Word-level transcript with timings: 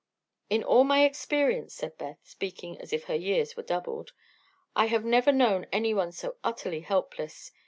"In 0.49 0.63
all 0.63 0.83
my 0.83 1.05
experience," 1.05 1.75
said 1.75 1.95
Beth, 1.95 2.17
speaking 2.23 2.75
as 2.81 2.91
if 2.91 3.03
her 3.03 3.13
years 3.13 3.55
were 3.55 3.61
doubled, 3.61 4.13
"I 4.75 4.87
have 4.87 5.05
never 5.05 5.31
known 5.31 5.67
anyone 5.71 6.11
so 6.11 6.37
utterly 6.43 6.79
helpless. 6.79 7.51